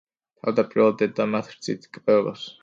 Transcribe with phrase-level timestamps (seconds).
[0.45, 2.49] თავდაპირველად დედა მათ რძით კვებავს.